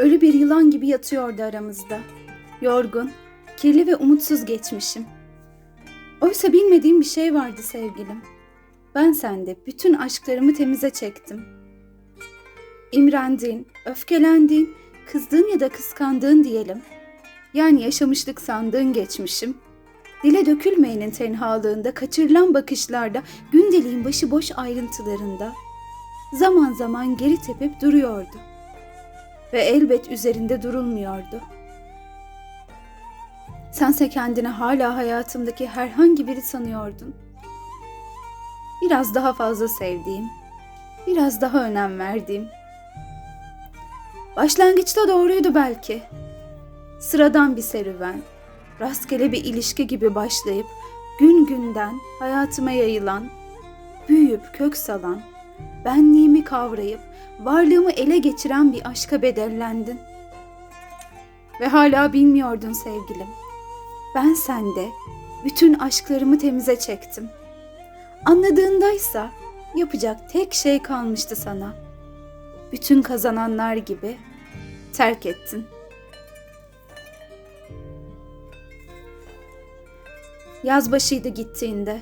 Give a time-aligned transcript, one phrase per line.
[0.00, 2.00] Ölü bir yılan gibi yatıyordu aramızda.
[2.60, 3.10] Yorgun,
[3.56, 5.04] kirli ve umutsuz geçmişim.
[6.20, 8.22] Oysa bilmediğim bir şey vardı sevgilim.
[8.94, 11.44] Ben sende bütün aşklarımı temize çektim.
[12.92, 14.74] İmrendiğin, öfkelendiğin,
[15.12, 16.82] kızdığın ya da kıskandığın diyelim.
[17.54, 19.56] Yani yaşamışlık sandığın geçmişim.
[20.24, 23.22] Dile dökülmeyenin tenhalığında, kaçırılan bakışlarda,
[23.52, 25.52] gündeliğin başıboş ayrıntılarında
[26.38, 28.49] zaman zaman geri tepip duruyordu.
[29.52, 31.40] Ve elbet üzerinde durulmuyordu.
[33.72, 37.14] Sense kendini hala hayatımdaki herhangi biri sanıyordun.
[38.82, 40.24] Biraz daha fazla sevdiğim,
[41.06, 42.48] biraz daha önem verdiğim.
[44.36, 46.02] Başlangıçta doğruydu belki.
[47.00, 48.22] Sıradan bir serüven,
[48.80, 50.66] rastgele bir ilişki gibi başlayıp
[51.20, 53.24] gün günden hayatıma yayılan,
[54.08, 55.20] büyüyüp kök salan,
[55.84, 57.00] benliğimi kavrayıp
[57.40, 60.00] varlığımı ele geçiren bir aşka bedellendin.
[61.60, 63.28] Ve hala bilmiyordun sevgilim.
[64.14, 64.88] Ben sende
[65.44, 67.30] bütün aşklarımı temize çektim.
[68.24, 69.30] Anladığındaysa
[69.76, 71.74] yapacak tek şey kalmıştı sana.
[72.72, 74.18] Bütün kazananlar gibi
[74.92, 75.66] terk ettin.
[80.62, 82.00] Yaz başıydı gittiğinde.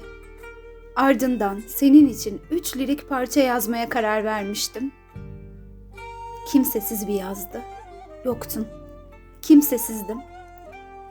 [0.98, 4.92] Ardından senin için üç lirik parça yazmaya karar vermiştim.
[6.52, 7.62] Kimsesiz bir yazdı.
[8.24, 8.66] Yoktun.
[9.42, 10.19] Kimsesizdim.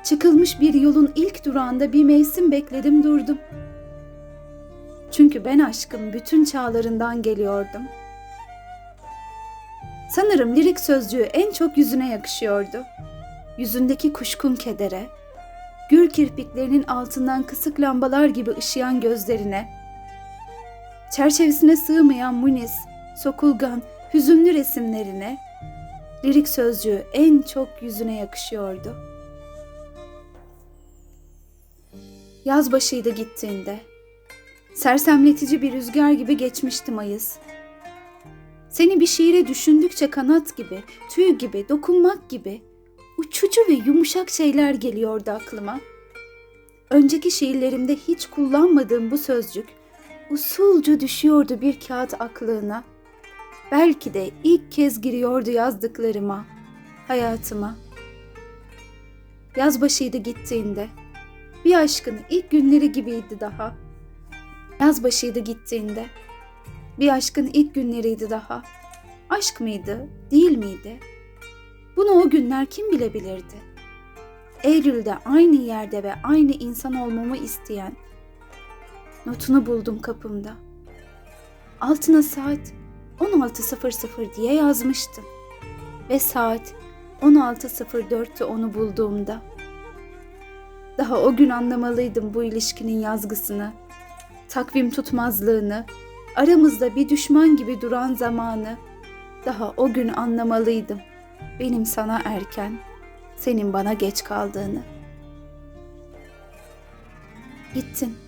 [0.04, 3.38] Çıkılmış bir yolun ilk durağında bir mevsim bekledim durdum.
[5.12, 7.82] Çünkü ben aşkın bütün çağlarından geliyordum.
[10.12, 12.84] Sanırım lirik sözcüğü en çok yüzüne yakışıyordu.
[13.58, 15.06] Yüzündeki kuşkun kedere,
[15.90, 19.77] gür kirpiklerinin altından kısık lambalar gibi ışıyan gözlerine,
[21.16, 22.74] çerçevesine sığmayan munis,
[23.24, 23.82] sokulgan,
[24.14, 25.38] hüzünlü resimlerine,
[26.26, 28.96] lirik sözcüğü en çok yüzüne yakışıyordu.
[32.46, 33.80] Yaz başıydı gittiğinde.
[34.76, 37.36] Sersemletici bir rüzgar gibi geçmişti Mayıs.
[38.70, 42.62] Seni bir şiire düşündükçe kanat gibi, tüy gibi, dokunmak gibi
[43.18, 45.80] uçucu ve yumuşak şeyler geliyordu aklıma.
[46.90, 49.66] Önceki şiirlerimde hiç kullanmadığım bu sözcük
[50.32, 52.84] usulca düşüyordu bir kağıt aklığına.
[53.72, 56.46] Belki de ilk kez giriyordu yazdıklarıma,
[57.08, 57.78] hayatıma.
[59.56, 60.88] Yaz başıydı gittiğinde.
[61.66, 63.76] Bir aşkın ilk günleri gibiydi daha.
[64.80, 66.06] Yaz başıydı gittiğinde.
[67.00, 68.64] Bir aşkın ilk günleriydi daha.
[69.30, 71.00] Aşk mıydı, değil miydi?
[71.96, 73.56] Bunu o günler kim bilebilirdi?
[74.64, 77.94] Eylül'de aynı yerde ve aynı insan olmamı isteyen
[79.28, 80.54] notunu buldum kapımda.
[81.82, 82.74] Altına saat
[83.20, 85.22] 16.00 diye yazmıştı.
[86.10, 86.74] Ve saat
[87.22, 89.42] 16.04'tü onu bulduğumda.
[90.98, 93.72] Daha o gün anlamalıydım bu ilişkinin yazgısını,
[94.50, 95.86] takvim tutmazlığını,
[96.36, 98.78] aramızda bir düşman gibi duran zamanı.
[99.46, 101.00] Daha o gün anlamalıydım
[101.60, 102.80] benim sana erken,
[103.36, 104.82] senin bana geç kaldığını.
[107.74, 108.27] Gittin.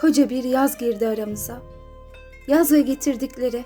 [0.00, 1.62] Koca bir yaz girdi aramıza.
[2.46, 3.64] Yaz ve getirdikleri.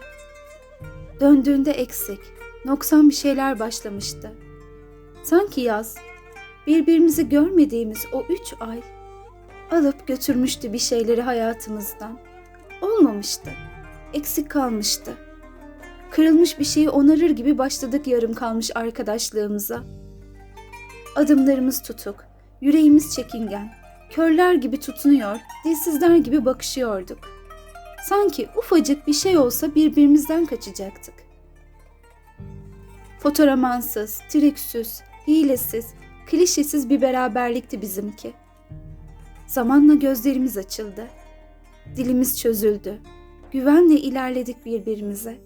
[1.20, 2.20] Döndüğünde eksik,
[2.64, 4.32] noksan bir şeyler başlamıştı.
[5.22, 5.96] Sanki yaz,
[6.66, 8.80] birbirimizi görmediğimiz o üç ay
[9.70, 12.18] alıp götürmüştü bir şeyleri hayatımızdan.
[12.82, 13.50] Olmamıştı,
[14.12, 15.12] eksik kalmıştı.
[16.10, 19.84] Kırılmış bir şeyi onarır gibi başladık yarım kalmış arkadaşlığımıza.
[21.16, 22.24] Adımlarımız tutuk,
[22.60, 23.83] yüreğimiz çekingen,
[24.14, 27.18] körler gibi tutunuyor, dilsizler gibi bakışıyorduk.
[28.04, 31.14] Sanki ufacık bir şey olsa birbirimizden kaçacaktık.
[33.18, 35.94] Fotoramansız, triksüz, hilesiz,
[36.26, 38.32] klişesiz bir beraberlikti bizimki.
[39.46, 41.06] Zamanla gözlerimiz açıldı.
[41.96, 42.98] Dilimiz çözüldü.
[43.52, 45.38] Güvenle ilerledik birbirimize.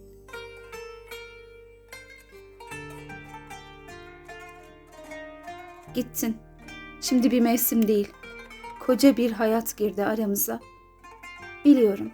[5.95, 6.37] Gittin.
[7.01, 8.09] Şimdi bir mevsim değil.
[8.89, 10.61] Koca bir hayat girdi aramıza.
[11.65, 12.11] Biliyorum.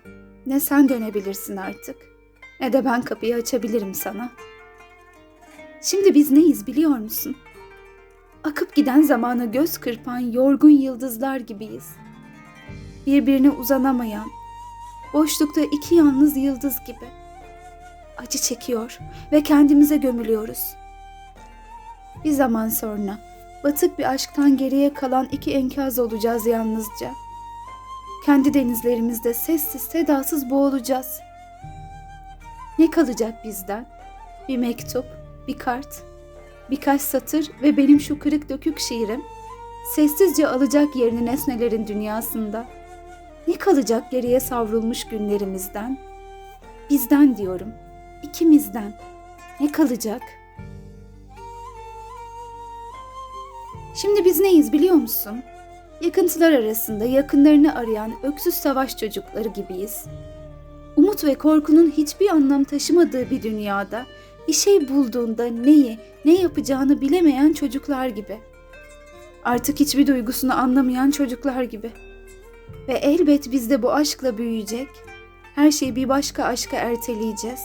[0.47, 1.97] Ne sen dönebilirsin artık,
[2.61, 4.31] ne de ben kapıyı açabilirim sana.
[5.83, 7.37] Şimdi biz neyiz biliyor musun?
[8.45, 11.97] Akıp giden zamana göz kırpan yorgun yıldızlar gibiyiz.
[13.07, 14.27] Birbirine uzanamayan,
[15.13, 17.09] boşlukta iki yalnız yıldız gibi.
[18.17, 18.99] Acı çekiyor
[19.33, 20.75] ve kendimize gömülüyoruz.
[22.25, 23.34] Bir zaman sonra
[23.65, 27.11] batık bir aşktan geriye kalan iki enkaz olacağız yalnızca.
[28.27, 31.21] Kendi denizlerimizde sessiz sedasız boğulacağız.
[32.79, 33.87] Ne kalacak bizden?
[34.49, 35.05] Bir mektup,
[35.49, 36.03] bir kart,
[36.71, 39.23] birkaç satır ve benim şu kırık dökük şiirim
[39.95, 42.67] sessizce alacak yerini nesnelerin dünyasında.
[43.49, 45.99] Ne kalacak geriye savrulmuş günlerimizden?
[46.91, 47.75] Bizden diyorum,
[48.23, 48.93] ikimizden.
[49.61, 50.23] Ne kalacak?
[53.95, 55.43] Şimdi biz neyiz biliyor musun?
[56.01, 60.05] Yakıntılar arasında yakınlarını arayan öksüz savaş çocukları gibiyiz.
[60.97, 64.07] Umut ve korkunun hiçbir anlam taşımadığı bir dünyada
[64.49, 68.39] bir şey bulduğunda neyi, ne yapacağını bilemeyen çocuklar gibi.
[69.45, 71.91] Artık hiçbir duygusunu anlamayan çocuklar gibi.
[72.89, 74.89] Ve elbet biz de bu aşkla büyüyecek,
[75.55, 77.61] her şeyi bir başka aşka erteleyeceğiz.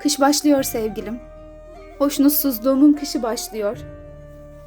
[0.00, 1.20] Kış başlıyor sevgilim.
[1.98, 3.78] Hoşnutsuzluğumun kışı başlıyor.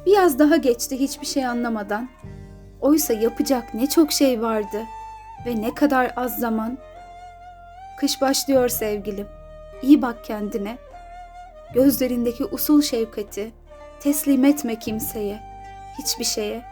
[0.06, 2.08] Bir yaz daha geçti hiçbir şey anlamadan.
[2.80, 4.78] Oysa yapacak ne çok şey vardı
[5.46, 6.78] ve ne kadar az zaman.
[7.98, 9.26] Kış başlıyor sevgilim.
[9.82, 10.78] İyi bak kendine.
[11.74, 13.52] Gözlerindeki usul şefkati
[14.00, 15.40] teslim etme kimseye,
[15.98, 16.62] hiçbir şeye.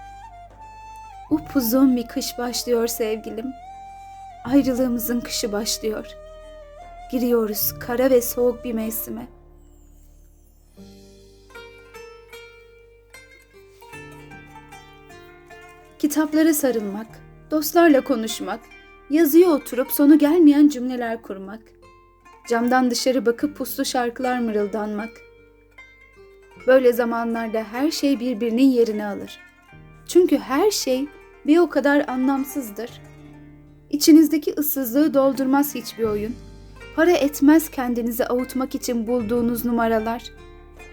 [1.31, 3.53] Upuzun bir kış başlıyor sevgilim.
[4.45, 6.07] Ayrılığımızın kışı başlıyor.
[7.13, 9.38] Giriyoruz kara ve soğuk bir mevsime.
[15.99, 17.07] Kitaplara sarılmak,
[17.51, 18.61] dostlarla konuşmak,
[19.11, 21.61] yazıya oturup sonu gelmeyen cümleler kurmak,
[22.49, 25.11] camdan dışarı bakıp puslu şarkılar mırıldanmak.
[26.67, 29.39] Böyle zamanlarda her şey birbirinin yerini alır.
[30.09, 31.07] Çünkü her şey
[31.47, 32.91] bir o kadar anlamsızdır.
[33.91, 36.37] İçinizdeki ıssızlığı doldurmaz hiçbir oyun.
[36.97, 40.23] Para etmez kendinizi avutmak için bulduğunuz numaralar.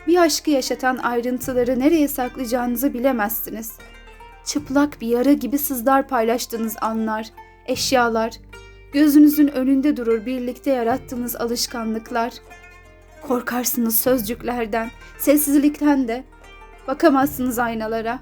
[0.07, 3.71] Bir aşkı yaşatan ayrıntıları nereye saklayacağınızı bilemezsiniz.
[4.45, 7.27] Çıplak bir yara gibi sızlar paylaştığınız anlar,
[7.65, 8.31] eşyalar,
[8.93, 12.33] gözünüzün önünde durur birlikte yarattığınız alışkanlıklar.
[13.27, 16.23] Korkarsınız sözcüklerden, sessizlikten de.
[16.87, 18.19] Bakamazsınız aynalara.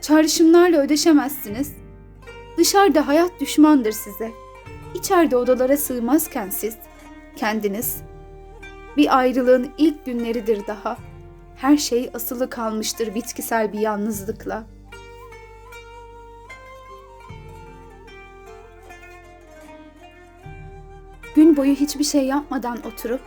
[0.00, 1.72] Çağrışımlarla ödeşemezsiniz.
[2.58, 4.30] Dışarıda hayat düşmandır size.
[4.94, 6.76] İçeride odalara sığmazken siz,
[7.36, 8.02] kendiniz.
[8.96, 10.96] Bir ayrılığın ilk günleridir daha.
[11.56, 14.66] Her şey asılı kalmıştır bitkisel bir yalnızlıkla.
[21.58, 23.20] Boyu hiçbir şey yapmadan oturup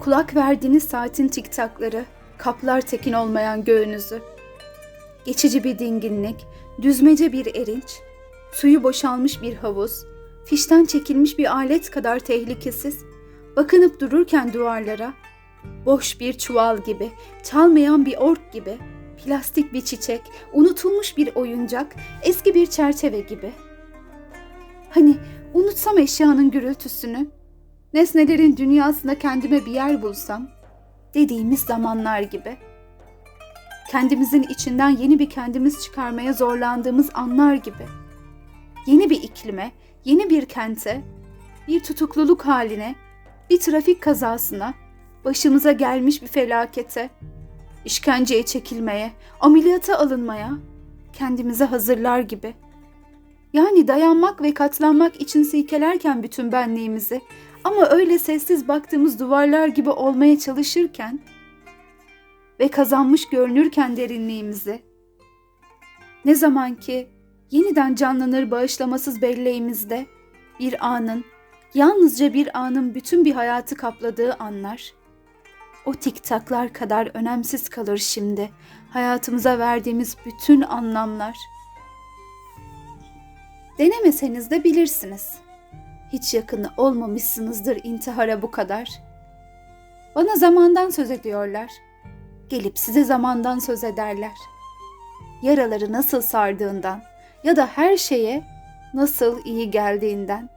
[0.00, 2.04] kulak verdiğiniz saatin tiktakları
[2.38, 4.22] kaplar tekin olmayan göğünüzü.
[5.24, 6.46] Geçici bir dinginlik,
[6.82, 8.00] düzmece bir erinç,
[8.52, 10.04] suyu boşalmış bir havuz,
[10.44, 12.98] fişten çekilmiş bir alet kadar tehlikesiz,
[13.56, 15.14] bakınıp dururken duvarlara,
[15.86, 17.10] boş bir çuval gibi,
[17.42, 18.78] çalmayan bir ork gibi,
[19.24, 23.52] plastik bir çiçek, unutulmuş bir oyuncak, eski bir çerçeve gibi.
[24.90, 25.16] Hani
[25.54, 27.26] unutsam eşyanın gürültüsünü,
[27.94, 30.48] nesnelerin dünyasında kendime bir yer bulsam,
[31.14, 32.56] dediğimiz zamanlar gibi.
[33.90, 37.86] Kendimizin içinden yeni bir kendimiz çıkarmaya zorlandığımız anlar gibi.
[38.86, 39.72] Yeni bir iklime,
[40.04, 41.02] yeni bir kente,
[41.68, 42.94] bir tutukluluk haline,
[43.50, 44.74] bir trafik kazasına,
[45.24, 47.10] başımıza gelmiş bir felakete,
[47.84, 49.10] işkenceye çekilmeye,
[49.40, 50.50] ameliyata alınmaya,
[51.12, 52.54] kendimize hazırlar gibi.
[53.52, 57.20] Yani dayanmak ve katlanmak için silkelerken bütün benliğimizi
[57.64, 61.20] ama öyle sessiz baktığımız duvarlar gibi olmaya çalışırken
[62.60, 64.82] ve kazanmış görünürken derinliğimizi,
[66.24, 67.08] ne zaman ki
[67.50, 70.06] yeniden canlanır bağışlamasız belleğimizde
[70.60, 71.24] bir anın,
[71.74, 74.92] yalnızca bir anın bütün bir hayatı kapladığı anlar,
[75.86, 78.50] o tiktaklar kadar önemsiz kalır şimdi
[78.90, 81.36] hayatımıza verdiğimiz bütün anlamlar.
[83.78, 85.51] Denemeseniz de bilirsiniz.''
[86.12, 88.88] Hiç yakını olmamışsınızdır intihara bu kadar.
[90.14, 91.70] Bana zamandan söz ediyorlar.
[92.48, 94.32] Gelip size zamandan söz ederler.
[95.42, 97.02] Yaraları nasıl sardığından
[97.44, 98.44] ya da her şeye
[98.94, 100.48] nasıl iyi geldiğinden.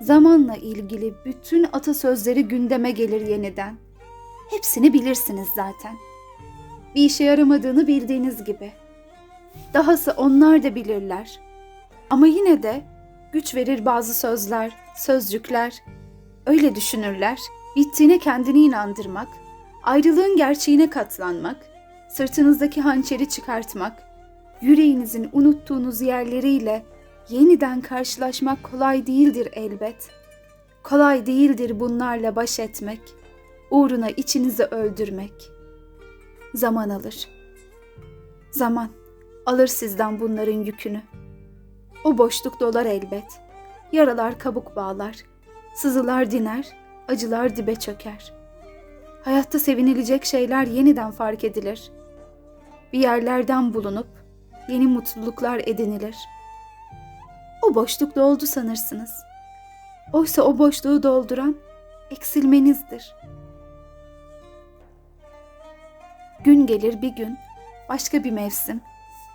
[0.00, 3.74] Zamanla ilgili bütün atasözleri gündeme gelir yeniden.
[4.50, 5.96] Hepsini bilirsiniz zaten.
[6.94, 8.72] Bir işe yaramadığını bildiğiniz gibi.
[9.74, 11.40] Dahası onlar da bilirler.
[12.10, 12.82] Ama yine de
[13.32, 15.82] güç verir bazı sözler, sözcükler.
[16.46, 17.38] Öyle düşünürler.
[17.76, 19.28] Bittiğine kendini inandırmak,
[19.82, 21.56] ayrılığın gerçeğine katlanmak,
[22.08, 24.02] sırtınızdaki hançeri çıkartmak,
[24.60, 26.84] yüreğinizin unuttuğunuz yerleriyle
[27.28, 30.10] yeniden karşılaşmak kolay değildir elbet.
[30.82, 33.00] Kolay değildir bunlarla baş etmek,
[33.70, 35.50] uğruna içinizi öldürmek.
[36.54, 37.28] Zaman alır.
[38.50, 38.88] Zaman
[39.46, 41.17] alır sizden bunların yükünü.''
[42.08, 43.40] O boşluk dolar elbet.
[43.92, 45.16] Yaralar kabuk bağlar.
[45.74, 46.66] Sızılar diner.
[47.08, 48.32] acılar dibe çöker.
[49.24, 51.90] Hayatta sevinilecek şeyler yeniden fark edilir.
[52.92, 54.06] Bir yerlerden bulunup
[54.68, 56.16] yeni mutluluklar edinilir.
[57.62, 59.10] O boşluk doldu sanırsınız.
[60.12, 61.56] Oysa o boşluğu dolduran
[62.10, 63.14] eksilmenizdir.
[66.44, 67.38] Gün gelir bir gün,
[67.88, 68.80] başka bir mevsim,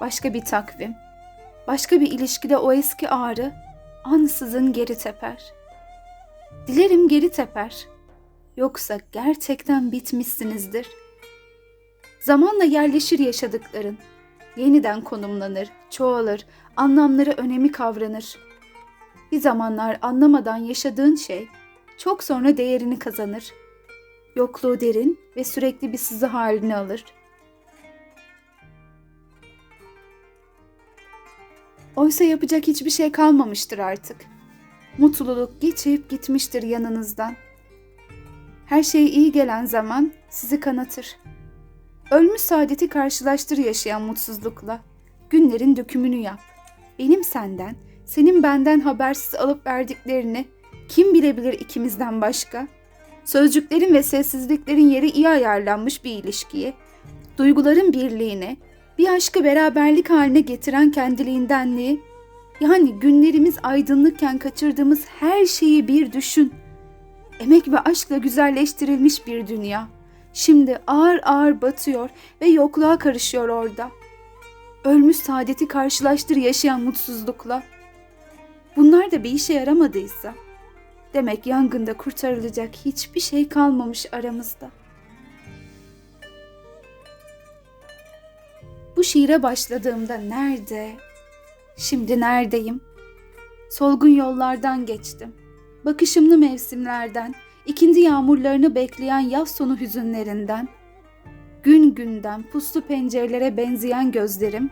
[0.01, 0.95] başka bir takvim,
[1.67, 3.53] başka bir ilişkide o eski ağrı
[4.03, 5.53] ansızın geri teper.
[6.67, 7.87] Dilerim geri teper.
[8.57, 10.87] Yoksa gerçekten bitmişsinizdir.
[12.19, 13.97] Zamanla yerleşir yaşadıkların.
[14.55, 16.45] Yeniden konumlanır, çoğalır,
[16.77, 18.37] anlamları önemi kavranır.
[19.31, 21.47] Bir zamanlar anlamadan yaşadığın şey
[21.97, 23.53] çok sonra değerini kazanır.
[24.35, 27.05] Yokluğu derin ve sürekli bir sızı halini alır.
[31.95, 34.17] Oysa yapacak hiçbir şey kalmamıştır artık.
[34.97, 37.35] Mutluluk geçip gitmiştir yanınızdan.
[38.65, 41.17] Her şey iyi gelen zaman sizi kanatır.
[42.11, 44.79] Ölmüş saadeti karşılaştır yaşayan mutsuzlukla.
[45.29, 46.39] Günlerin dökümünü yap.
[46.99, 50.45] Benim senden, senin benden habersiz alıp verdiklerini
[50.89, 52.67] kim bilebilir ikimizden başka?
[53.25, 56.73] Sözcüklerin ve sessizliklerin yeri iyi ayarlanmış bir ilişkiyi,
[57.37, 58.57] duyguların birliğini,
[58.97, 62.01] bir aşkı beraberlik haline getiren kendiliğindenliği,
[62.59, 66.53] yani günlerimiz aydınlıkken kaçırdığımız her şeyi bir düşün.
[67.39, 69.87] Emek ve aşkla güzelleştirilmiş bir dünya.
[70.33, 72.09] Şimdi ağır ağır batıyor
[72.41, 73.91] ve yokluğa karışıyor orada.
[74.83, 77.63] Ölmüş saadeti karşılaştır yaşayan mutsuzlukla.
[78.75, 80.33] Bunlar da bir işe yaramadıysa,
[81.13, 84.69] demek yangında kurtarılacak hiçbir şey kalmamış aramızda.
[88.97, 90.91] Bu şiire başladığımda nerede,
[91.77, 92.81] şimdi neredeyim?
[93.69, 95.33] Solgun yollardan geçtim.
[95.85, 97.35] Bakışımlı mevsimlerden,
[97.65, 100.67] ikindi yağmurlarını bekleyen yaz sonu hüzünlerinden,
[101.63, 104.71] gün günden puslu pencerelere benzeyen gözlerim,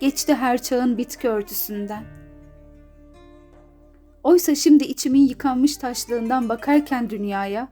[0.00, 2.04] geçti her çağın bitki örtüsünden.
[4.24, 7.68] Oysa şimdi içimin yıkanmış taşlığından bakarken dünyaya,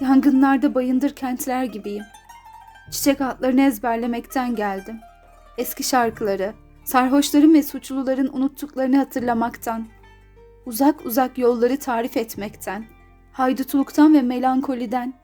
[0.00, 2.04] yangınlarda bayındır kentler gibiyim.
[2.90, 5.00] Çiçek adlarını ezberlemekten geldim.
[5.58, 6.52] Eski şarkıları,
[6.84, 9.86] sarhoşların ve suçluların unuttuklarını hatırlamaktan,
[10.66, 12.84] uzak uzak yolları tarif etmekten,
[13.32, 15.14] haydutuluktan ve melankoliden,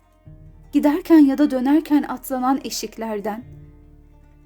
[0.73, 3.45] giderken ya da dönerken atlanan eşiklerden,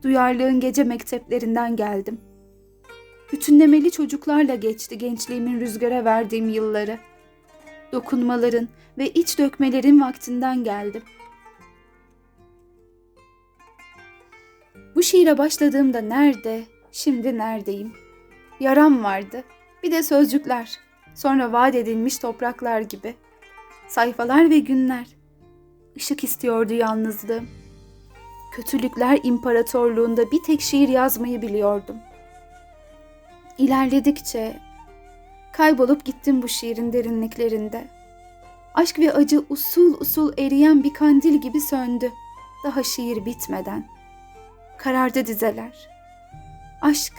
[0.02, 2.20] duyarlığın gece mekteplerinden geldim.
[3.32, 6.98] Bütünlemeli çocuklarla geçti gençliğimin rüzgara verdiğim yılları.
[7.92, 8.68] Dokunmaların
[8.98, 11.02] ve iç dökmelerin vaktinden geldim.
[14.96, 17.92] Bu şiire başladığımda nerede, şimdi neredeyim?
[18.60, 19.44] Yaram vardı,
[19.82, 20.78] bir de sözcükler,
[21.14, 23.14] sonra vaat edilmiş topraklar gibi.
[23.88, 25.06] Sayfalar ve günler.
[25.94, 27.48] Işık istiyordu yalnızlığım.
[28.54, 31.96] Kötülükler imparatorluğunda bir tek şiir yazmayı biliyordum.
[33.58, 34.56] İlerledikçe
[35.52, 37.88] kaybolup gittim bu şiirin derinliklerinde.
[38.74, 42.12] Aşk ve acı usul usul eriyen bir kandil gibi söndü.
[42.64, 43.95] Daha şiir bitmeden.
[44.78, 45.88] Karardı dizeler.
[46.82, 47.12] Aşk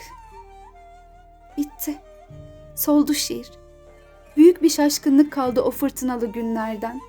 [1.57, 1.95] bitti.
[2.75, 3.51] Soldu şiir.
[4.37, 7.01] Büyük bir şaşkınlık kaldı o fırtınalı günlerden.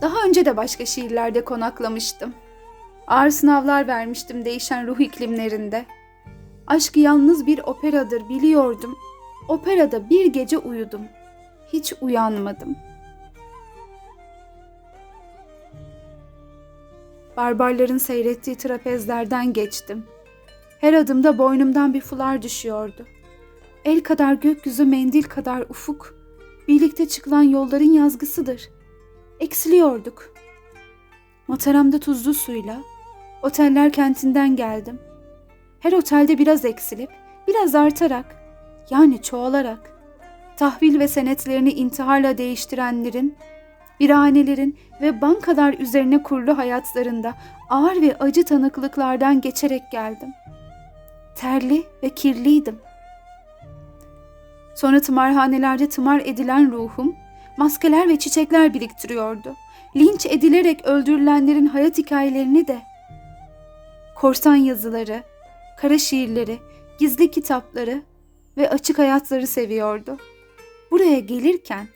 [0.00, 2.34] Daha önce de başka şiirlerde konaklamıştım.
[3.06, 5.86] Ağır sınavlar vermiştim değişen ruh iklimlerinde.
[6.66, 8.98] Aşk yalnız bir operadır biliyordum.
[9.48, 11.02] Operada bir gece uyudum.
[11.72, 12.76] Hiç uyanmadım.
[17.36, 20.04] Barbarların seyrettiği trapezlerden geçtim.
[20.80, 23.06] Her adımda boynumdan bir fular düşüyordu.
[23.84, 26.14] El kadar gökyüzü mendil kadar ufuk,
[26.68, 28.68] birlikte çıkılan yolların yazgısıdır.
[29.40, 30.34] Eksiliyorduk.
[31.48, 32.82] Mataramda tuzlu suyla,
[33.42, 34.98] oteller kentinden geldim.
[35.80, 37.10] Her otelde biraz eksilip,
[37.48, 38.36] biraz artarak,
[38.90, 39.90] yani çoğalarak,
[40.56, 43.36] tahvil ve senetlerini intiharla değiştirenlerin,
[44.00, 47.34] birhanelerin ve bankalar üzerine kurulu hayatlarında
[47.70, 50.44] ağır ve acı tanıklıklardan geçerek geldim.''
[51.34, 52.78] terli ve kirliydim.
[54.74, 57.16] Sonra tımarhanelerde tımar edilen ruhum,
[57.56, 59.54] maskeler ve çiçekler biriktiriyordu.
[59.96, 62.82] Linç edilerek öldürülenlerin hayat hikayelerini de.
[64.16, 65.22] Korsan yazıları,
[65.78, 66.58] kara şiirleri,
[66.98, 68.02] gizli kitapları
[68.56, 70.16] ve açık hayatları seviyordu.
[70.90, 71.88] Buraya gelirken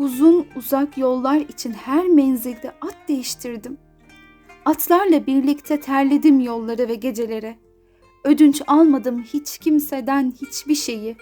[0.00, 3.78] uzun uzak yollar için her menzilde at değiştirdim.
[4.64, 7.70] Atlarla birlikte terledim yolları ve geceleri.''
[8.24, 11.16] Ödünç almadım hiç kimseden hiçbir şeyi.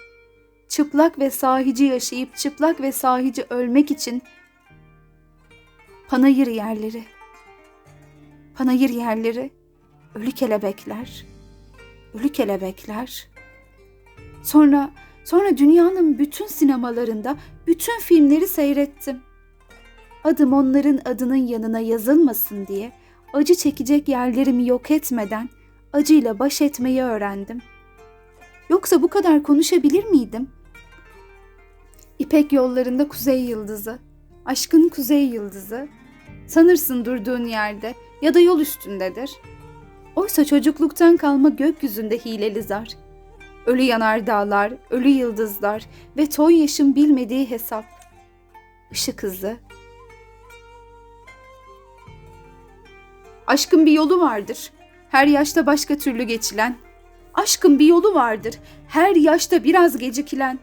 [0.68, 4.22] çıplak ve sahici yaşayıp çıplak ve sahici ölmek için
[6.08, 7.04] panayır yerleri,
[8.54, 9.50] panayır yerleri,
[10.14, 11.26] ölü kelebekler,
[12.14, 13.28] ölü kelebekler.
[14.42, 14.90] Sonra,
[15.28, 19.20] sonra dünyanın bütün sinemalarında bütün filmleri seyrettim.
[20.24, 22.92] Adım onların adının yanına yazılmasın diye
[23.32, 25.48] acı çekecek yerlerimi yok etmeden
[25.92, 27.58] acıyla baş etmeyi öğrendim.
[28.68, 30.48] Yoksa bu kadar konuşabilir miydim?
[32.18, 33.98] İpek yollarında kuzey yıldızı,
[34.44, 35.88] aşkın kuzey yıldızı,
[36.46, 39.30] sanırsın durduğun yerde ya da yol üstündedir.
[40.16, 43.07] Oysa çocukluktan kalma gökyüzünde hileli zar.
[43.68, 47.84] Ölü yanardağlar, ölü yıldızlar ve toy yaşın bilmediği hesap.
[48.90, 49.56] Işık hızı.
[53.46, 54.72] Aşkın bir yolu vardır.
[55.10, 56.76] Her yaşta başka türlü geçilen.
[57.34, 58.54] Aşkın bir yolu vardır.
[58.88, 60.58] Her yaşta biraz gecikilen.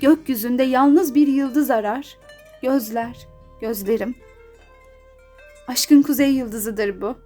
[0.00, 2.16] Gökyüzünde yalnız bir yıldız arar.
[2.62, 3.26] Gözler,
[3.60, 4.14] gözlerim.
[5.68, 7.16] Aşkın kuzey yıldızıdır bu.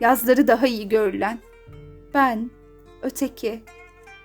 [0.00, 1.38] Yazları daha iyi görülen.
[2.14, 2.50] Ben,
[3.02, 3.62] öteki,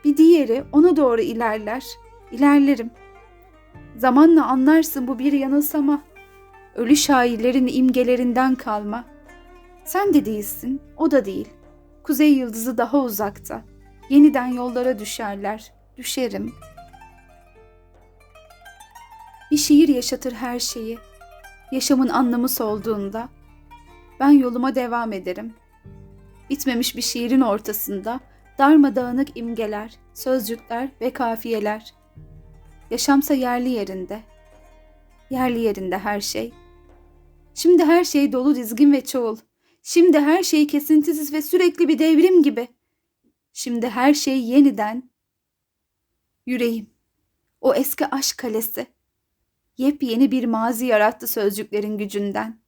[0.04, 1.86] bir diğeri ona doğru ilerler.
[2.32, 2.92] İlerlerim.
[3.96, 6.02] Zamanla anlarsın bu bir yanılsama.
[6.76, 9.06] Ölü şairlerin imgelerinden kalma.
[9.84, 11.48] Sen de değilsin, o da değil.
[12.04, 13.62] Kuzey yıldızı daha uzakta.
[14.10, 15.74] Yeniden yollara düşerler.
[15.98, 16.54] Düşerim.
[19.52, 20.98] Bir şiir yaşatır her şeyi.
[21.72, 23.30] Yaşamın anlamı solduğunda
[24.20, 25.54] ben yoluma devam ederim.
[26.50, 28.20] Bitmemiş bir şiirin ortasında
[28.60, 31.94] darmadağınık imgeler, sözcükler ve kafiyeler.
[32.92, 34.24] Yaşamsa yerli yerinde.
[35.30, 36.54] Yerli yerinde her şey.
[37.54, 39.38] Şimdi her şey dolu dizgin ve çoğul.
[39.84, 42.68] Şimdi her şey kesintisiz ve sürekli bir devrim gibi.
[43.54, 45.10] Şimdi her şey yeniden.
[46.46, 46.90] Yüreğim,
[47.62, 48.88] o eski aşk kalesi.
[49.78, 52.60] Yepyeni bir mazi yarattı sözcüklerin gücünden.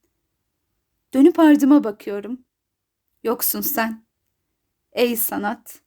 [1.14, 2.46] Dönüp ardıma bakıyorum.
[3.24, 4.06] Yoksun sen.
[4.94, 5.81] Ey sanat.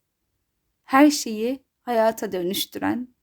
[0.85, 3.14] Her şeyi hayata dönüştüren